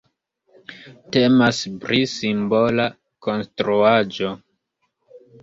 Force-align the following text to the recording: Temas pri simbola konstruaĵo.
Temas 1.15 1.59
pri 1.83 1.99
simbola 2.13 2.87
konstruaĵo. 3.29 4.35